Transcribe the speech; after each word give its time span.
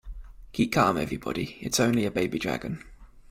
Keep 0.53 0.71
calm 0.73 0.97
everybody, 0.97 1.57
it's 1.61 1.79
only 1.79 2.05
a 2.05 2.09
baby 2.09 2.39
dragon. 2.39 2.83